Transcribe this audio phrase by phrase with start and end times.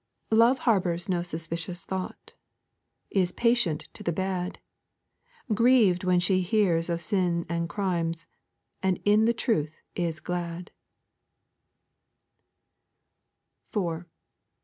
[0.31, 2.33] 'Love harbours no suspicious thought,
[3.11, 4.57] Is patient to the bad:
[5.53, 8.25] Grieved when she hears of sins and crimes,
[8.81, 10.71] And in the truth is glad.'
[13.71, 14.07] 4.